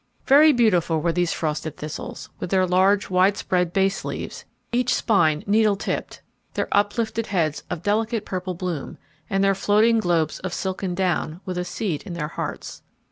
Very 0.25 0.51
beautiful 0.51 0.99
were 0.99 1.11
these 1.11 1.31
frosted 1.31 1.77
thistles, 1.77 2.31
with 2.39 2.49
their 2.49 2.65
large, 2.65 3.11
widespreading 3.11 3.71
base 3.73 4.03
leaves, 4.03 4.45
each 4.71 4.91
spine 4.95 5.43
needle 5.45 5.75
tipped, 5.75 6.23
their 6.55 6.67
uplifted 6.71 7.27
heads 7.27 7.61
of 7.69 7.83
delicate 7.83 8.25
purple 8.25 8.55
bloom, 8.55 8.97
and 9.29 9.43
their 9.43 9.53
floating 9.53 9.99
globes 9.99 10.39
of 10.39 10.55
silken 10.55 10.95
down, 10.95 11.39
with 11.45 11.59
a 11.59 11.63
seed 11.63 12.01
in 12.01 12.13
their 12.13 12.29
hearts. 12.29 12.81